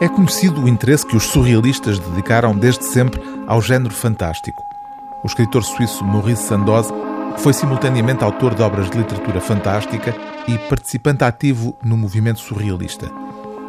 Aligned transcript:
É 0.00 0.08
conhecido 0.08 0.62
o 0.62 0.68
interesse 0.68 1.06
que 1.06 1.14
os 1.14 1.24
surrealistas 1.24 1.98
dedicaram 1.98 2.56
desde 2.56 2.84
sempre 2.84 3.20
ao 3.46 3.60
género 3.60 3.92
fantástico. 3.92 4.64
O 5.22 5.26
escritor 5.26 5.62
suíço 5.62 6.02
Maurice 6.02 6.44
Sandoz 6.44 6.88
foi 7.36 7.52
simultaneamente 7.52 8.24
autor 8.24 8.54
de 8.54 8.62
obras 8.62 8.88
de 8.88 8.96
literatura 8.96 9.42
fantástica 9.42 10.16
e 10.48 10.56
participante 10.56 11.22
ativo 11.22 11.76
no 11.84 11.98
movimento 11.98 12.40
surrealista. 12.40 13.12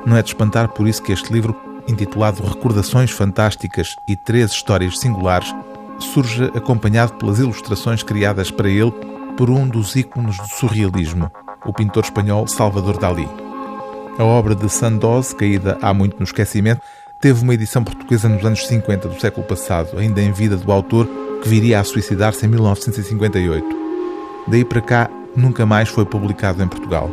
Não 0.05 0.15
é 0.15 0.21
de 0.21 0.29
espantar 0.29 0.69
por 0.69 0.87
isso 0.87 1.03
que 1.03 1.11
este 1.11 1.33
livro, 1.33 1.53
intitulado 1.85 2.41
Recordações 2.41 3.11
Fantásticas 3.11 3.93
e 4.07 4.15
Três 4.15 4.51
Histórias 4.51 4.99
Singulares, 4.99 5.53
surge 5.99 6.45
acompanhado 6.55 7.15
pelas 7.15 7.39
ilustrações 7.39 8.03
criadas 8.03 8.49
para 8.49 8.69
ele 8.69 8.91
por 9.35 9.49
um 9.49 9.67
dos 9.67 9.97
ícones 9.97 10.37
do 10.37 10.47
surrealismo, 10.47 11.29
o 11.65 11.73
pintor 11.73 12.05
espanhol 12.05 12.47
Salvador 12.47 12.97
Dalí. 12.97 13.27
A 14.17 14.23
obra 14.23 14.53
de 14.53 14.69
Sandoz, 14.69 15.33
caída 15.33 15.77
há 15.81 15.93
muito 15.93 16.17
no 16.17 16.23
esquecimento, 16.23 16.81
teve 17.19 17.41
uma 17.41 17.53
edição 17.53 17.83
portuguesa 17.83 18.27
nos 18.27 18.45
anos 18.45 18.67
50 18.67 19.07
do 19.07 19.19
século 19.19 19.45
passado, 19.47 19.97
ainda 19.97 20.21
em 20.21 20.31
vida 20.31 20.57
do 20.57 20.71
autor, 20.71 21.07
que 21.41 21.47
viria 21.47 21.79
a 21.79 21.83
suicidar-se 21.83 22.45
em 22.45 22.49
1958. 22.49 23.65
Daí 24.47 24.65
para 24.65 24.81
cá, 24.81 25.09
nunca 25.35 25.65
mais 25.65 25.89
foi 25.89 26.05
publicado 26.05 26.61
em 26.61 26.67
Portugal. 26.67 27.09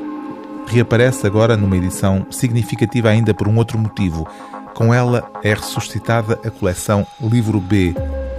Reaparece 0.67 1.27
agora 1.27 1.57
numa 1.57 1.77
edição 1.77 2.27
significativa 2.31 3.09
ainda 3.09 3.33
por 3.33 3.49
um 3.49 3.57
outro 3.57 3.79
motivo. 3.79 4.27
Com 4.75 4.93
ela 4.93 5.31
é 5.43 5.55
ressuscitada 5.55 6.39
a 6.45 6.51
coleção 6.51 7.07
Livro 7.21 7.61
B, 7.61 7.95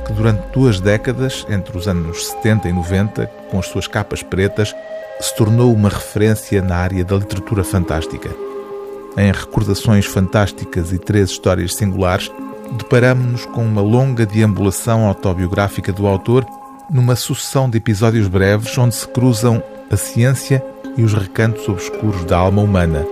que 0.05 0.13
durante 0.13 0.51
duas 0.51 0.79
décadas, 0.79 1.45
entre 1.49 1.75
os 1.77 1.87
anos 1.87 2.27
70 2.27 2.69
e 2.69 2.73
90, 2.73 3.25
com 3.49 3.57
as 3.57 3.67
suas 3.67 3.87
capas 3.87 4.21
pretas, 4.21 4.75
se 5.19 5.35
tornou 5.35 5.73
uma 5.73 5.89
referência 5.89 6.61
na 6.61 6.75
área 6.75 7.03
da 7.03 7.15
literatura 7.15 7.63
fantástica. 7.63 8.48
Em 9.17 9.31
Recordações 9.31 10.05
Fantásticas 10.05 10.91
e 10.93 10.99
Três 10.99 11.29
Histórias 11.31 11.75
Singulares, 11.75 12.31
deparamos-nos 12.77 13.45
com 13.45 13.65
uma 13.65 13.81
longa 13.81 14.25
deambulação 14.25 15.05
autobiográfica 15.05 15.91
do 15.91 16.07
autor, 16.07 16.45
numa 16.89 17.15
sucessão 17.15 17.69
de 17.69 17.77
episódios 17.77 18.27
breves 18.27 18.77
onde 18.77 18.95
se 18.95 19.07
cruzam 19.07 19.61
a 19.91 19.97
ciência 19.97 20.63
e 20.97 21.03
os 21.03 21.13
recantos 21.13 21.67
obscuros 21.67 22.23
da 22.25 22.37
alma 22.37 22.61
humana, 22.61 23.05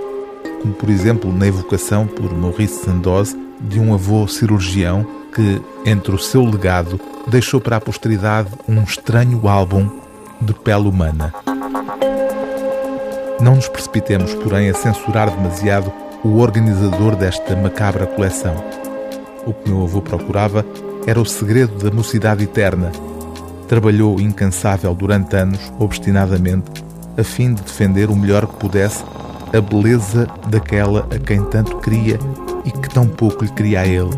como 0.61 0.73
por 0.73 0.89
exemplo 0.89 1.31
na 1.31 1.47
evocação 1.47 2.07
por 2.07 2.33
Maurice 2.33 2.83
Sandoz 2.83 3.35
de 3.59 3.79
um 3.79 3.93
avô 3.93 4.27
cirurgião 4.27 5.05
que, 5.33 5.61
entre 5.85 6.13
o 6.13 6.19
seu 6.19 6.43
legado, 6.43 6.99
deixou 7.27 7.59
para 7.59 7.77
a 7.77 7.81
posteridade 7.81 8.49
um 8.67 8.81
estranho 8.83 9.47
álbum 9.47 9.89
de 10.41 10.53
pele 10.53 10.87
humana. 10.87 11.33
Não 13.47 13.55
nos 13.55 13.69
precipitemos, 13.69 14.35
porém, 14.35 14.69
a 14.69 14.73
censurar 14.73 15.31
demasiado 15.31 15.89
o 16.21 16.39
organizador 16.39 17.15
desta 17.15 17.55
macabra 17.55 18.05
coleção. 18.05 18.53
O 19.45 19.53
que 19.53 19.69
meu 19.69 19.83
avô 19.83 20.01
procurava 20.01 20.65
era 21.07 21.17
o 21.17 21.25
segredo 21.25 21.81
da 21.81 21.89
mocidade 21.89 22.43
eterna. 22.43 22.91
Trabalhou 23.65 24.19
incansável 24.19 24.93
durante 24.93 25.33
anos, 25.37 25.71
obstinadamente, 25.79 26.83
a 27.17 27.23
fim 27.23 27.53
de 27.53 27.61
defender 27.61 28.09
o 28.09 28.17
melhor 28.17 28.47
que 28.47 28.55
pudesse 28.57 29.01
a 29.57 29.61
beleza 29.61 30.27
daquela 30.49 31.07
a 31.09 31.17
quem 31.17 31.41
tanto 31.45 31.77
queria 31.77 32.19
e 32.65 32.71
que 32.71 32.89
tão 32.89 33.07
pouco 33.07 33.45
lhe 33.45 33.51
queria 33.51 33.79
a 33.79 33.87
ele. 33.87 34.11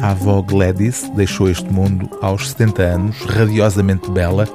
A 0.00 0.12
avó 0.12 0.40
Gladys 0.40 1.06
deixou 1.14 1.50
este 1.50 1.70
mundo 1.70 2.08
aos 2.22 2.48
70 2.48 2.82
anos, 2.82 3.20
radiosamente 3.26 4.10
bela 4.10 4.48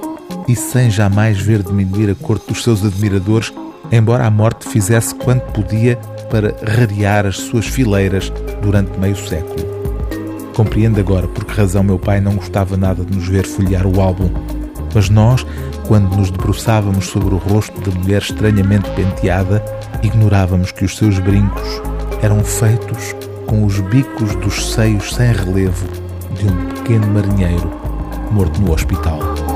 e 0.48 0.56
sem 0.56 0.90
jamais 0.90 1.40
ver 1.40 1.62
diminuir 1.62 2.10
a 2.10 2.16
corte 2.16 2.48
dos 2.48 2.64
seus 2.64 2.84
admiradores 2.84 3.54
embora 3.92 4.26
a 4.26 4.32
morte 4.32 4.68
fizesse 4.68 5.14
quanto 5.16 5.52
podia 5.52 5.98
para 6.30 6.56
rarear 6.66 7.26
as 7.26 7.38
suas 7.38 7.68
fileiras 7.68 8.32
durante 8.62 8.98
meio 9.00 9.16
século. 9.16 9.74
Compreendo 10.56 11.00
agora 11.00 11.28
por 11.28 11.46
que 11.46 11.54
razão 11.54 11.84
meu 11.84 12.00
pai 12.00 12.22
não 12.22 12.36
gostava 12.36 12.78
nada 12.78 13.04
de 13.04 13.16
nos 13.16 13.28
ver 13.28 13.46
folhear 13.46 13.86
o 13.86 14.00
álbum, 14.02 14.30
mas 14.94 15.10
nós, 15.10 15.46
quando 15.88 16.16
nos 16.16 16.30
debruçávamos 16.30 17.08
sobre 17.08 17.34
o 17.34 17.38
rosto 17.38 17.80
da 17.82 17.98
mulher 18.00 18.22
estranhamente 18.22 18.90
penteada, 18.92 19.64
ignorávamos 20.04 20.72
que 20.72 20.86
os 20.86 20.98
seus 20.98 21.18
brincos 21.20 21.82
eram 22.22 22.44
feitos 22.44 23.16
com 23.48 23.66
os 23.66 23.80
bicos 23.80 24.36
dos 24.36 24.74
seios 24.74 25.14
sem 25.14 25.32
relevo 25.32 25.88
de 26.36 26.48
um 26.48 26.66
pequeno 26.76 27.08
marinheiro 27.08 27.84
morto 28.34 28.60
no 28.62 28.74
hospital. 28.74 29.53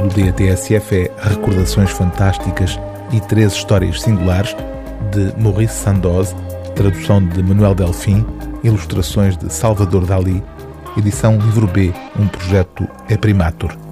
Livro 0.00 0.08
do 0.08 0.32
DATSF 0.32 0.96
é 0.96 1.28
Recordações 1.28 1.90
Fantásticas 1.90 2.78
e 3.12 3.20
Três 3.20 3.52
Histórias 3.52 4.00
Singulares, 4.00 4.56
de 5.12 5.42
Maurice 5.42 5.74
Sandoz, 5.74 6.34
tradução 6.74 7.22
de 7.26 7.42
Manuel 7.42 7.74
Delfim, 7.74 8.24
ilustrações 8.64 9.36
de 9.36 9.52
Salvador 9.52 10.06
Dali, 10.06 10.42
edição 10.96 11.36
Livro 11.38 11.66
B, 11.66 11.92
um 12.18 12.26
projeto 12.28 12.88
é 13.08 13.16
Primatur. 13.16 13.89